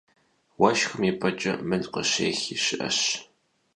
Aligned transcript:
Уэшхым 0.61 1.01
и 1.09 1.11
пӀэкӀэ 1.19 1.53
мыл 1.67 1.83
къыщехи 1.93 2.55
щыӀэщ. 2.63 2.99